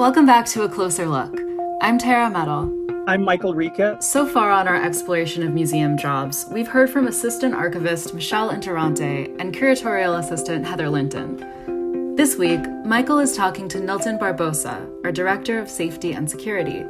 [0.00, 1.38] Welcome back to A Closer Look.
[1.82, 2.74] I'm Tara Metal.
[3.06, 4.02] I'm Michael Ricca.
[4.02, 9.38] So far on our exploration of museum jobs, we've heard from Assistant Archivist Michelle Interrante
[9.38, 12.16] and Curatorial Assistant Heather Linton.
[12.16, 16.82] This week, Michael is talking to Nilton Barbosa, our Director of Safety and Security.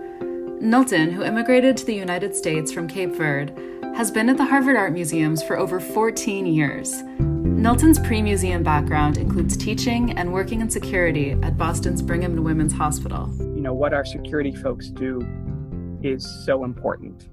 [0.62, 3.52] Nilton, who immigrated to the United States from Cape Verde,
[3.96, 7.02] has been at the Harvard Art Museums for over 14 years.
[7.61, 12.72] Nilton's pre museum background includes teaching and working in security at Boston's Brigham and Women's
[12.72, 13.30] Hospital.
[13.38, 15.20] You know, what our security folks do
[16.02, 17.28] is so important.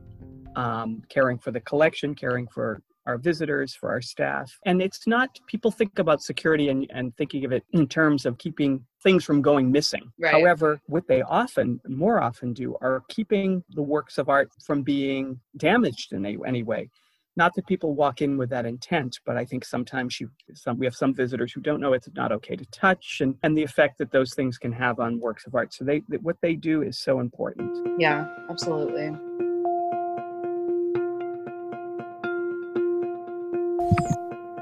[0.58, 4.52] Um, caring for the collection, caring for our visitors, for our staff.
[4.66, 8.38] And it's not, people think about security and, and thinking of it in terms of
[8.38, 10.12] keeping things from going missing.
[10.20, 10.34] Right.
[10.34, 15.39] However, what they often, more often do, are keeping the works of art from being
[15.55, 16.89] damaged in any, any way
[17.38, 20.86] not that people walk in with that intent but i think sometimes you some we
[20.86, 23.98] have some visitors who don't know it's not okay to touch and and the effect
[23.98, 27.00] that those things can have on works of art so they what they do is
[27.00, 29.12] so important yeah absolutely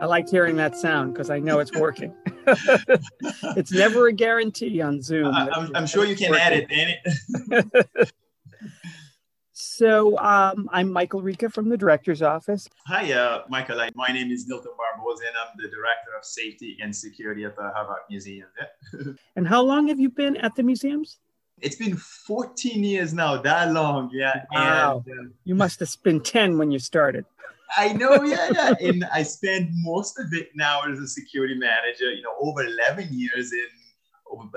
[0.01, 2.13] I liked hearing that sound because I know it's working.
[3.55, 5.33] it's never a guarantee on Zoom.
[5.33, 6.45] I'm, I'm sure you can working.
[6.45, 8.11] edit, it.
[9.75, 12.69] So um, I'm Michael Ricca from the director's office.
[12.87, 13.75] Hi, uh, Michael.
[13.93, 17.71] My name is Nilton Barbosa, and I'm the director of safety and security at the
[17.75, 18.47] Harvard Museum.
[19.35, 21.19] and how long have you been at the museums?
[21.59, 23.41] It's been 14 years now.
[23.41, 24.45] That long, yeah.
[24.53, 25.03] Wow.
[25.05, 27.25] And, uh, you must have been 10 when you started.
[27.75, 28.73] I know, yeah, yeah.
[28.79, 32.13] and I spent most of it now as a security manager.
[32.13, 33.67] You know, over 11 years in,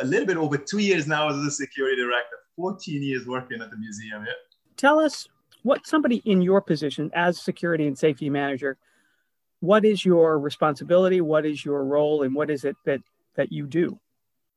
[0.00, 2.36] a little bit over two years now as a security director.
[2.54, 4.24] 14 years working at the museum.
[4.24, 4.32] Yeah
[4.78, 5.28] tell us
[5.64, 8.78] what somebody in your position as security and safety manager
[9.60, 13.00] what is your responsibility what is your role and what is it that
[13.38, 13.98] that you do?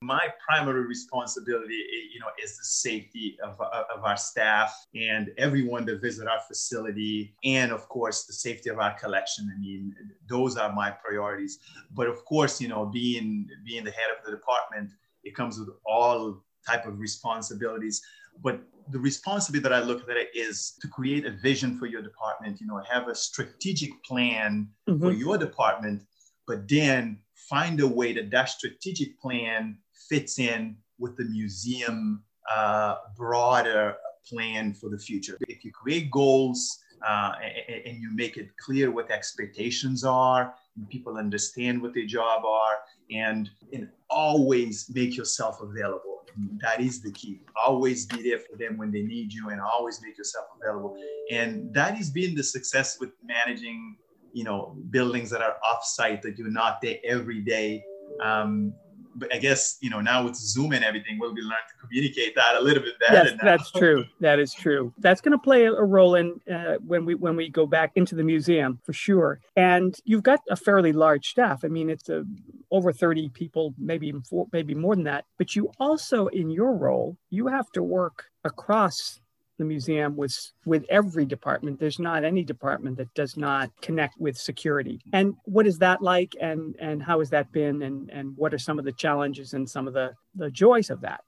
[0.03, 5.30] My primary responsibility eh, you know is the safety of, uh, of our staff and
[5.38, 9.51] everyone that visit our facility and of course the safety of our collection.
[9.56, 9.95] I mean
[10.28, 11.59] those are my priorities.
[11.91, 14.91] But of course you know being being the head of the department
[15.24, 18.01] it comes with all type of responsibilities
[18.44, 22.02] but the responsibility that I look at it is to create a vision for your
[22.02, 25.02] department, you know, have a strategic plan mm-hmm.
[25.02, 26.03] for your department,
[26.47, 29.78] but then find a way that that strategic plan
[30.09, 33.96] fits in with the museum uh, broader
[34.28, 35.38] plan for the future.
[35.48, 37.34] If you create goals uh,
[37.68, 42.06] and, and you make it clear what the expectations are, and people understand what their
[42.06, 42.80] job are,
[43.12, 46.20] and, and always make yourself available
[46.62, 47.42] that is the key.
[47.66, 50.97] Always be there for them when they need you and always make yourself available.
[51.31, 53.97] And that has been the success with managing,
[54.34, 57.84] you know, buildings that are offsite that you're not there every day.
[58.22, 58.74] Um,
[59.16, 62.36] but I guess you know now with Zoom and everything, we'll be learning to communicate
[62.36, 63.30] that a little bit better.
[63.30, 64.06] Yes, that's true.
[64.19, 64.94] That is true.
[65.00, 68.16] That's going to play a role in uh, when we when we go back into
[68.16, 69.40] the museum for sure.
[69.56, 71.63] And you've got a fairly large staff.
[71.63, 72.24] I mean, it's a,
[72.71, 75.25] over thirty people, maybe even four, maybe more than that.
[75.37, 79.19] But you also, in your role, you have to work across
[79.61, 81.79] the museum with with every department.
[81.79, 84.99] There's not any department that does not connect with security.
[85.13, 86.33] And what is that like?
[86.41, 87.83] And and how has that been?
[87.83, 91.01] And and what are some of the challenges and some of the the joys of
[91.01, 91.21] that?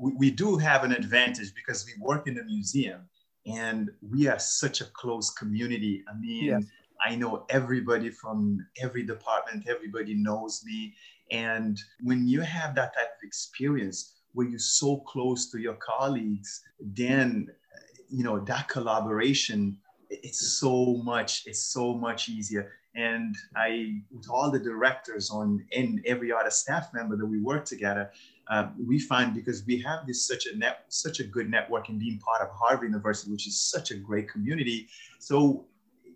[0.00, 3.00] We, we do have an advantage because we work in the museum
[3.46, 6.02] and we are such a close community.
[6.08, 6.64] I mean yes.
[7.04, 10.94] I know everybody from every department, everybody knows me.
[11.30, 16.62] And when you have that type of experience where you're so close to your colleagues,
[16.80, 17.48] then
[18.10, 19.76] you know that collaboration
[20.10, 26.00] it's so much it's so much easier and i with all the directors on and
[26.06, 28.10] every other staff member that we work together
[28.48, 31.98] uh, we find because we have this such a net such a good network and
[31.98, 35.64] being part of harvard university which is such a great community so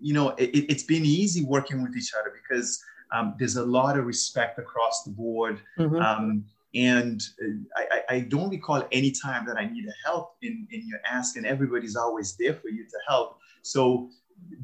[0.00, 3.98] you know it, has been easy working with each other because um, there's a lot
[3.98, 5.96] of respect across the board mm-hmm.
[5.96, 6.44] um,
[6.74, 11.00] and uh, I, I, don't recall any time that I needed help in, in your
[11.04, 13.38] ask, and everybody's always there for you to help.
[13.62, 14.08] So,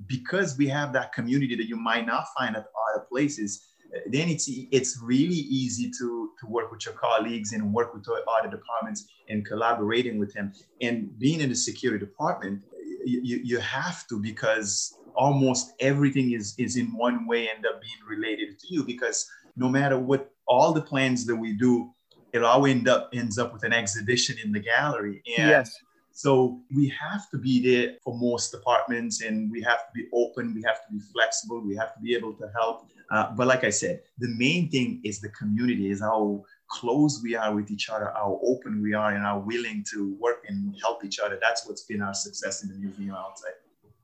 [0.07, 4.29] because we have that community that you might not find at other places, uh, then
[4.29, 9.09] it's it's really easy to to work with your colleagues and work with other departments
[9.29, 10.53] and collaborating with them.
[10.81, 12.63] And being in the security department,
[13.05, 18.03] you, you have to because almost everything is is in one way end up being
[18.09, 21.91] related to you because no matter what all the plans that we do
[22.33, 25.23] it all end up ends up with an exhibition in the gallery.
[25.39, 25.77] And yes.
[26.13, 30.55] So we have to be there for most departments, and we have to be open.
[30.55, 31.61] We have to be flexible.
[31.61, 32.89] We have to be able to help.
[33.11, 37.37] Uh, but like I said, the main thing is the community, is how close we
[37.37, 41.05] are with each other, how open we are, and how willing to work and help
[41.05, 41.39] each other.
[41.41, 43.53] That's what's been our success in the museum outside.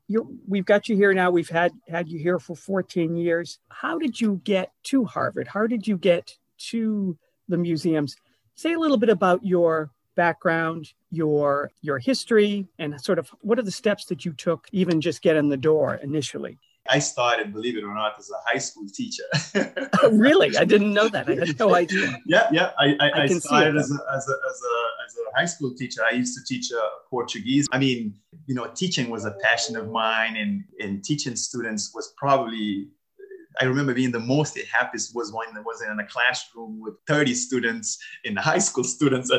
[0.09, 1.31] You, we've got you here now.
[1.31, 3.59] We've had had you here for 14 years.
[3.69, 5.49] How did you get to Harvard?
[5.49, 6.37] How did you get
[6.71, 7.17] to
[7.49, 8.17] the museums?
[8.55, 13.63] Say a little bit about your background, your your history, and sort of what are
[13.63, 16.59] the steps that you took, even just get in the door initially.
[16.93, 19.25] I started, believe it or not, as a high school teacher.
[20.03, 20.55] oh, really?
[20.59, 21.27] I didn't know that.
[21.27, 22.19] I had no idea.
[22.27, 22.71] Yeah, yeah.
[22.79, 24.75] I, I, I, I started as a, as, a, as, a,
[25.05, 26.03] as a high school teacher.
[26.05, 27.67] I used to teach uh, Portuguese.
[27.73, 28.15] I mean,
[28.47, 32.89] you know, teaching was a passion of mine, and, and teaching students was probably
[33.61, 37.35] I remember being the most happiest was when I was in a classroom with 30
[37.35, 39.31] students in high school students.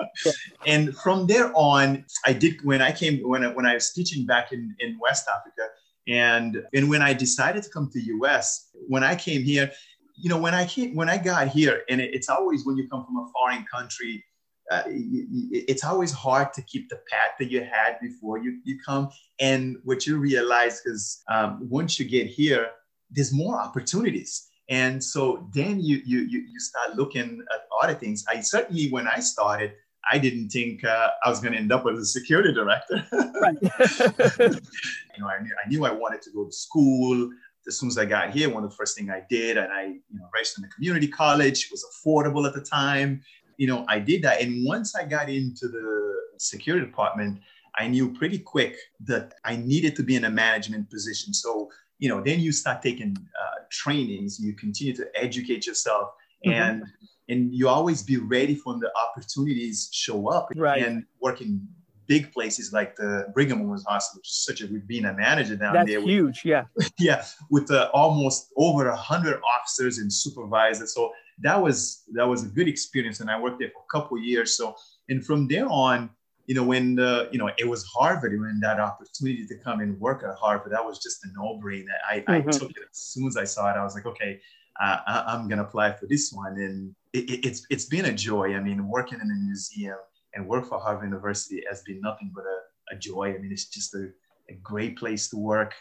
[0.66, 4.26] and from there on, I did when I came when I, when I was teaching
[4.26, 5.68] back in, in West Africa,
[6.08, 9.70] and and when I decided to come to US, when I came here,
[10.16, 12.88] you know, when I came when I got here, and it, it's always when you
[12.88, 14.24] come from a foreign country,
[14.70, 19.10] uh, it's always hard to keep the path that you had before you, you come.
[19.38, 22.70] And what you realize is um, once you get here,
[23.10, 24.48] there's more opportunities.
[24.68, 28.24] And so then you, you, you, you start looking at other things.
[28.28, 29.74] I certainly, when I started,
[30.10, 33.04] I didn't think uh, I was going to end up as a security director.
[33.12, 33.56] right.
[33.60, 37.30] you know, I knew, I knew I wanted to go to school.
[37.66, 39.82] As soon as I got here, one of the first things I did, and I,
[39.82, 41.64] you know, registered in a community college.
[41.64, 43.22] It was affordable at the time.
[43.56, 44.40] You know, I did that.
[44.40, 47.40] And once I got into the security department,
[47.78, 51.34] I knew pretty quick that I needed to be in a management position.
[51.34, 56.10] So, you know, then you start taking uh, trainings, you continue to educate yourself,
[56.46, 56.82] mm-hmm.
[57.28, 60.82] And you always be ready for when the opportunities show up right.
[60.82, 61.66] and work in
[62.06, 65.56] big places like the Brigham Women's Hospital, which is such a we've been a manager
[65.56, 65.98] down That's there.
[65.98, 66.64] That's huge, yeah.
[66.98, 70.94] yeah, with uh, almost over a hundred officers and supervisors.
[70.94, 74.18] So that was that was a good experience, and I worked there for a couple
[74.18, 74.56] years.
[74.56, 74.76] So
[75.08, 76.10] and from there on,
[76.46, 79.98] you know, when the, you know it was Harvard, when that opportunity to come and
[80.00, 81.86] work at Harvard, that was just a no-brainer.
[82.08, 82.48] I, mm-hmm.
[82.48, 83.76] I took it as soon as I saw it.
[83.76, 84.40] I was like, okay,
[84.80, 88.54] uh, I, am gonna apply for this one, and it, it's it's been a joy.
[88.54, 89.98] I mean, working in a museum
[90.34, 93.34] and work for Harvard University has been nothing but a, a joy.
[93.34, 94.08] I mean, it's just a,
[94.50, 95.74] a great place to work.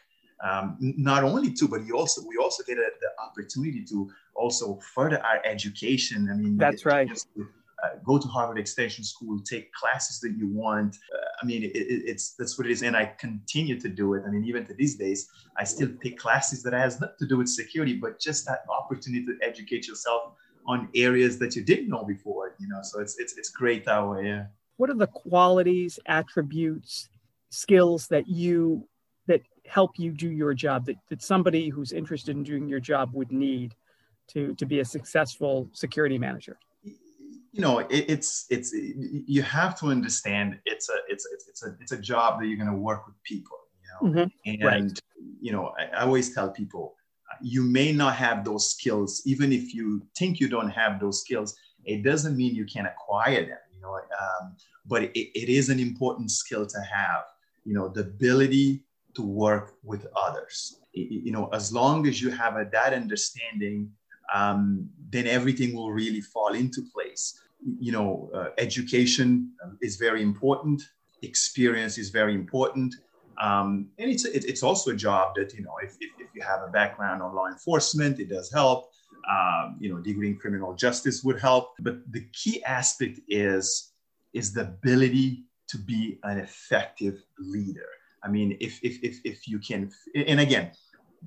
[0.44, 4.80] Um, not only to, but you also we also get a, the opportunity to also
[4.94, 6.30] further our education.
[6.32, 7.08] I mean, that's right.
[7.08, 7.48] To,
[7.84, 10.96] uh, go to Harvard Extension School, take classes that you want.
[11.14, 14.14] Uh, I mean, it, it, it's that's what it is, and I continue to do
[14.16, 14.24] it.
[14.26, 17.38] I mean, even to these days, I still take classes that has nothing to do
[17.38, 20.34] with security, but just that opportunity to educate yourself
[20.68, 22.56] on areas that you didn't know before.
[22.60, 24.26] You know, so it's it's it's great that way.
[24.26, 24.46] Yeah.
[24.78, 27.10] What are the qualities, attributes,
[27.50, 28.88] skills that you
[29.28, 33.12] that help you do your job that, that somebody who's interested in doing your job
[33.14, 33.76] would need
[34.28, 36.58] to to be a successful security manager?
[37.56, 41.76] you know it, it's it's you have to understand it's a it's it's, it's a
[41.80, 44.64] it's a job that you're going to work with people you know mm-hmm.
[44.64, 45.00] and right.
[45.40, 46.96] you know I, I, always tell people
[47.42, 51.56] you may not have those skills even if you think you don't have those skills
[51.86, 54.56] it doesn't mean you can't acquire them you know um,
[54.86, 57.24] but it, it is an important skill to have
[57.64, 58.84] you know the ability
[59.14, 63.90] to work with others you know as long as you have a, that understanding
[64.34, 67.40] um, then everything will really fall into place
[67.80, 70.82] you know, uh, education is very important.
[71.22, 72.96] Experience is very important.
[73.42, 76.62] Um, and it's, it's also a job that, you know, if, if, if, you have
[76.62, 78.92] a background on law enforcement, it does help.
[79.30, 81.74] Um, you know, degree in criminal justice would help.
[81.80, 83.92] But the key aspect is,
[84.34, 87.88] is the ability to be an effective leader.
[88.24, 90.72] I mean, if, if, if, if you can, and again,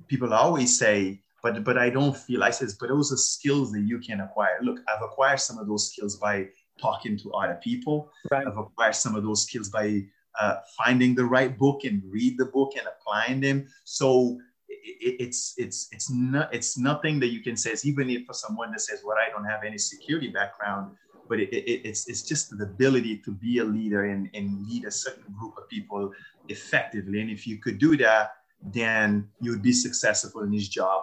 [0.06, 3.82] people always say, but but I don't feel I says, but those are skills that
[3.82, 4.58] you can acquire.
[4.60, 6.48] Look, I've acquired some of those skills by
[6.80, 8.10] talking to other people.
[8.30, 8.46] Right.
[8.46, 10.04] I've acquired some of those skills by
[10.40, 13.66] uh, finding the right book and read the book and applying them.
[13.84, 17.74] So it, it's it's it's not it's nothing that you can say.
[17.84, 20.96] Even if for someone that says, "Well, I don't have any security background,"
[21.28, 24.84] but it, it, it's it's just the ability to be a leader and, and lead
[24.84, 26.12] a certain group of people
[26.48, 27.20] effectively.
[27.20, 31.02] And if you could do that, then you would be successful in this job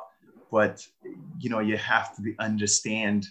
[0.52, 0.86] but
[1.40, 3.26] you know you have to be, understand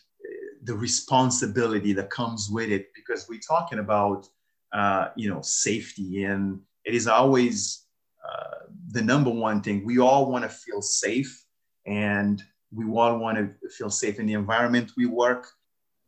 [0.64, 4.28] the responsibility that comes with it because we're talking about
[4.74, 7.86] uh, you know safety and it is always
[8.28, 11.44] uh, the number one thing we all want to feel safe
[11.86, 15.48] and we all want to feel safe in the environment we work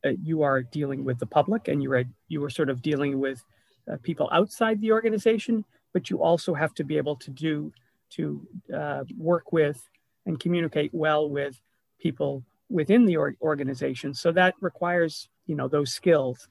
[0.04, 3.18] uh, you are dealing with the public and you are you are sort of dealing
[3.18, 3.42] with
[3.90, 7.72] uh, people outside the organization but you also have to be able to do
[8.10, 8.46] to
[8.76, 9.88] uh, work with
[10.26, 11.60] and communicate well with
[12.00, 14.12] people within the organization.
[14.14, 16.48] So that requires, you know, those skills.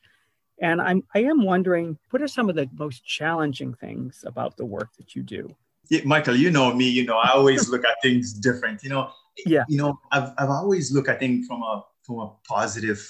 [0.62, 4.66] And I'm I am wondering, what are some of the most challenging things about the
[4.66, 5.56] work that you do?
[5.90, 6.90] Yeah, Michael, you know me.
[6.90, 8.84] You know, I always look at things different.
[8.84, 9.12] You know,
[9.46, 9.64] yeah.
[9.68, 13.06] You know, I've I've always looked, I think, from a from a positive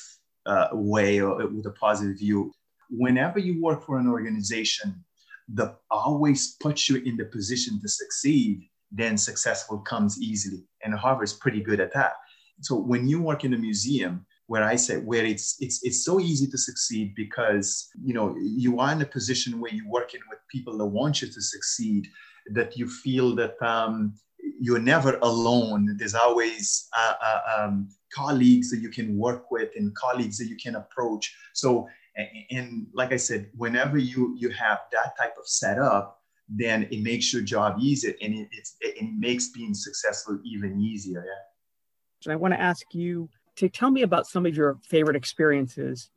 [0.46, 2.52] uh, way or with a positive view.
[2.90, 5.04] Whenever you work for an organization
[5.50, 10.64] that always puts you in the position to succeed, then successful comes easily.
[10.84, 12.14] And Harvard's pretty good at that.
[12.62, 16.20] So when you work in a museum, where I say where it's it's it's so
[16.20, 20.40] easy to succeed because you know you are in a position where you're working with
[20.50, 22.08] people that want you to succeed,
[22.54, 24.14] that you feel that um,
[24.60, 25.96] you're never alone.
[25.98, 30.58] There's always uh, uh, um, colleagues that you can work with and colleagues that you
[30.58, 31.36] can approach.
[31.54, 36.88] So, and, and like I said, whenever you you have that type of setup, then
[36.92, 41.24] it makes your job easier and it, it makes being successful even easier.
[41.26, 42.26] Yeah.
[42.26, 46.10] And I want to ask you to tell me about some of your favorite experiences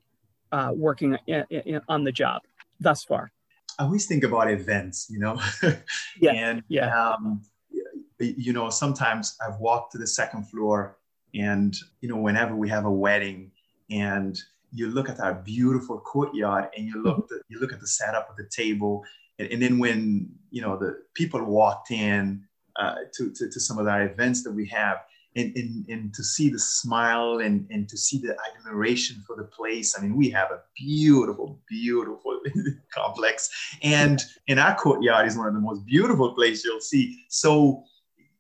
[0.52, 2.42] uh, working in, in, on the job
[2.80, 3.30] thus far.
[3.78, 5.40] I always think about events, you know.
[6.20, 6.32] yeah.
[6.32, 7.12] And yeah.
[7.12, 7.42] Um,
[8.18, 10.98] you know, sometimes I've walked to the second floor,
[11.34, 13.52] and you know, whenever we have a wedding,
[13.90, 14.36] and
[14.72, 17.34] you look at our beautiful courtyard, and you look mm-hmm.
[17.34, 19.04] the, you look at the setup of the table,
[19.38, 22.42] and, and, then when you know the people walked in
[22.76, 24.98] uh, to, to to some of our events that we have,
[25.36, 29.44] and, and, and to see the smile and, and to see the admiration for the
[29.44, 29.96] place.
[29.96, 32.40] I mean, we have a beautiful, beautiful
[32.92, 33.50] complex.
[33.82, 37.24] And in our courtyard is one of the most beautiful places you'll see.
[37.28, 37.84] So,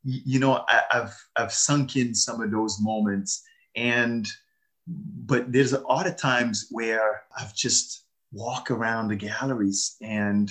[0.02, 3.42] you know, I, have I've sunk in some of those moments.
[3.76, 4.26] And
[4.86, 10.50] but there's a lot of times where I've just walk around the galleries and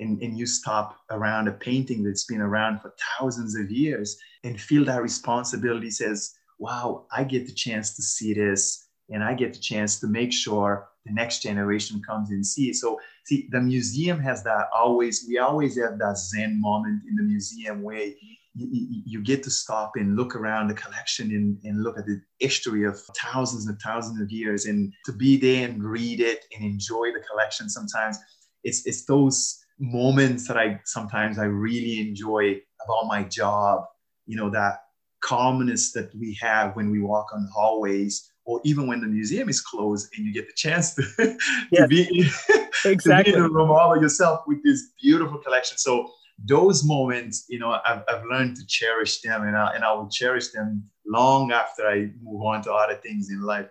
[0.00, 4.60] and, and you stop around a painting that's been around for thousands of years and
[4.60, 9.54] feel that responsibility says, wow, I get the chance to see this and I get
[9.54, 12.72] the chance to make sure the next generation comes and see.
[12.72, 17.22] So see, the museum has that always, we always have that Zen moment in the
[17.22, 21.82] museum where you, you, you get to stop and look around the collection and, and
[21.82, 25.84] look at the history of thousands and thousands of years and to be there and
[25.84, 28.18] read it and enjoy the collection sometimes.
[28.64, 33.84] It's, it's those moments that I sometimes I really enjoy about my job.
[34.26, 34.80] You know that
[35.20, 39.48] calmness that we have when we walk on the hallways, or even when the museum
[39.48, 41.02] is closed and you get the chance to,
[41.70, 41.82] yes.
[41.82, 43.32] to be in, exactly.
[43.32, 45.78] to be in the room all by yourself with this beautiful collection.
[45.78, 46.10] So
[46.44, 50.08] those moments, you know, I've, I've learned to cherish them, and I, and I will
[50.08, 53.66] cherish them long after I move on to other things in life.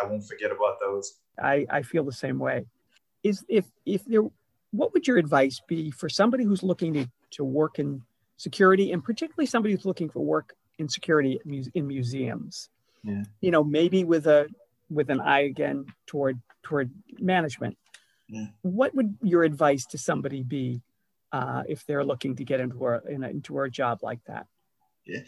[0.00, 1.18] I won't forget about those.
[1.42, 2.66] I, I feel the same way.
[3.22, 4.22] Is if if there
[4.72, 8.02] what would your advice be for somebody who's looking to, to work in
[8.36, 11.40] security and particularly somebody who's looking for work in security
[11.74, 12.68] in museums?
[13.02, 13.22] Yeah.
[13.40, 14.48] you know maybe with a
[14.90, 17.76] with an eye again toward toward management.
[18.28, 18.46] Yeah.
[18.62, 20.82] what would your advice to somebody be
[21.32, 24.46] uh, if they're looking to get into a, in a, into a job like that?
[25.04, 25.22] Yeah.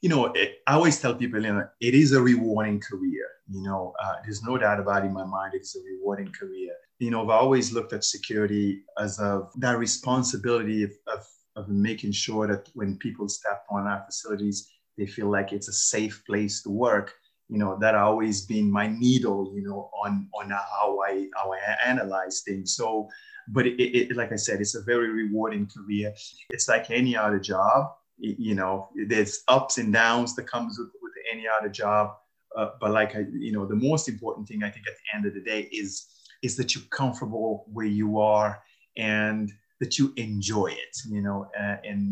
[0.00, 3.62] You know it, i always tell people you know it is a rewarding career you
[3.62, 7.10] know uh, there's no doubt about it in my mind it's a rewarding career you
[7.10, 11.26] know, I've always looked at security as a that responsibility of, of,
[11.56, 15.72] of making sure that when people step on our facilities, they feel like it's a
[15.72, 17.12] safe place to work.
[17.48, 21.58] You know, that always been my needle, you know, on on how I how I
[21.84, 22.74] analyze things.
[22.74, 23.08] So,
[23.48, 26.14] but it, it, like I said, it's a very rewarding career.
[26.50, 27.92] It's like any other job.
[28.18, 32.14] You know, there's ups and downs that comes with, with any other job.
[32.56, 35.26] Uh, but like I, you know, the most important thing I think at the end
[35.26, 36.06] of the day is
[36.46, 38.50] is that you're comfortable where you are
[38.96, 42.02] and that you enjoy it you know uh, and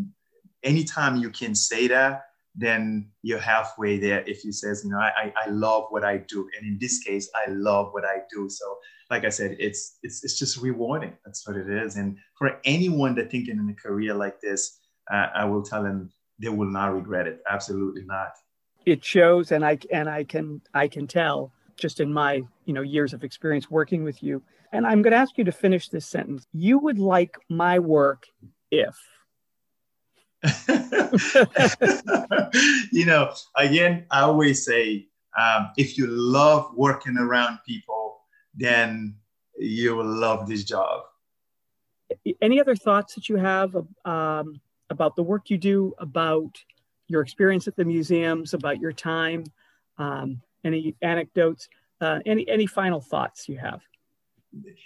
[0.62, 2.24] anytime you can say that
[2.54, 6.48] then you're halfway there if you says you know I, I love what i do.
[6.56, 8.48] And in this case i love what i do.
[8.48, 8.78] So
[9.10, 11.12] like i said it's it's, it's just rewarding.
[11.24, 11.96] That's what it is.
[11.96, 14.80] And for anyone that thinking in a career like this
[15.12, 17.40] uh, i will tell them they will not regret it.
[17.48, 18.32] Absolutely not.
[18.86, 22.82] It shows and i and i can i can tell just in my you know
[22.82, 24.42] years of experience working with you.
[24.72, 26.46] And i'm going to ask you to finish this sentence.
[26.52, 28.26] You would like my work
[28.70, 28.96] if.
[32.92, 38.20] You know again i always say um, if you love working around people
[38.54, 39.16] then
[39.58, 41.02] you will love this job.
[42.40, 46.56] Any other thoughts that you have um, about the work you do about
[47.08, 49.44] your experience at the museums about your time
[49.98, 51.68] um, any anecdotes,
[52.00, 53.80] uh, any any final thoughts you have?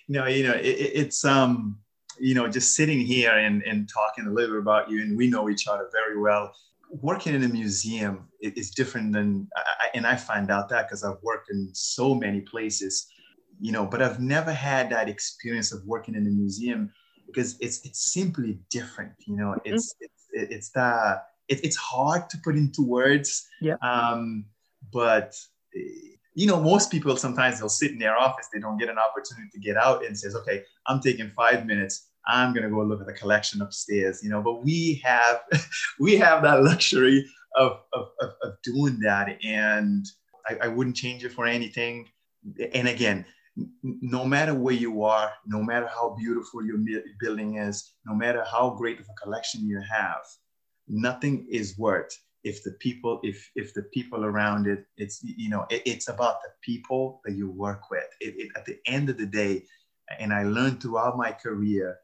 [0.08, 1.78] No, you know, it, it's um,
[2.18, 5.28] you know, just sitting here and, and talking a little bit about you, and we
[5.28, 6.52] know each other very well.
[6.90, 9.48] working in a museum is different than,
[9.94, 13.08] and I find out that because I've worked in so many places,
[13.60, 16.92] you know, but I've never had that experience of working in a museum
[17.26, 19.12] because it's it's simply different.
[19.26, 19.74] You know, mm-hmm.
[19.74, 23.46] it's it's it's that it, it's hard to put into words.
[23.60, 23.76] Yeah.
[23.82, 24.46] Um,
[24.92, 25.34] but
[26.34, 29.48] you know, most people sometimes they'll sit in their office, they don't get an opportunity
[29.52, 32.10] to get out and says, okay, I'm taking five minutes.
[32.26, 34.42] I'm gonna go look at the collection upstairs, you know.
[34.42, 35.40] But we have
[35.98, 40.06] we have that luxury of of, of, of doing that, and
[40.46, 42.06] I, I wouldn't change it for anything.
[42.72, 43.24] And again,
[43.82, 46.78] no matter where you are, no matter how beautiful your
[47.18, 50.22] building is, no matter how great of a collection you have,
[50.86, 55.66] nothing is worth if the people if if the people around it it's you know
[55.70, 58.08] it, it's about the people that you work with.
[58.20, 59.64] It, it, at the end of the day
[60.18, 61.98] and i learned throughout my career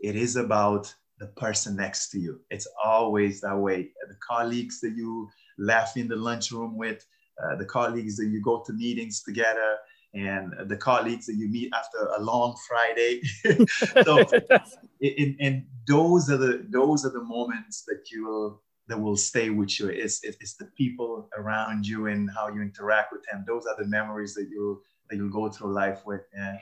[0.00, 2.40] it is about the person next to you.
[2.50, 3.90] It's always that way.
[4.08, 7.04] The colleagues that you laugh in the lunchroom with
[7.42, 9.76] uh, the colleagues that you go to meetings together
[10.12, 13.22] and the colleagues that you meet after a long Friday.
[14.04, 14.24] so,
[15.00, 19.50] and, and those are the those are the moments that you will that will stay
[19.50, 19.88] with you.
[19.88, 23.44] It's, it's the people around you and how you interact with them.
[23.46, 26.22] Those are the memories that you'll that you'll go through life with.
[26.34, 26.58] Yeah.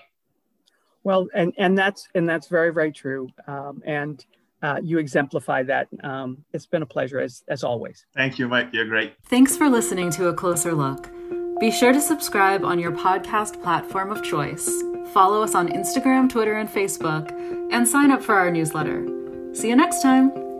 [1.04, 3.28] Well, and and that's and that's very very true.
[3.46, 4.24] Um, and
[4.62, 5.88] uh, you exemplify that.
[6.04, 8.06] Um, it's been a pleasure as as always.
[8.14, 8.68] Thank you, Mike.
[8.72, 9.14] You're great.
[9.24, 11.10] Thanks for listening to a closer look.
[11.58, 14.68] Be sure to subscribe on your podcast platform of choice.
[15.12, 17.30] Follow us on Instagram, Twitter, and Facebook,
[17.72, 19.06] and sign up for our newsletter.
[19.52, 20.51] See you next time.